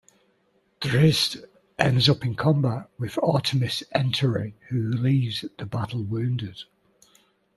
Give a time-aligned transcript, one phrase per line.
[0.81, 1.45] Drizzt
[1.77, 6.63] ends up in combat with Artemis Entreri, who leaves the battle wounded.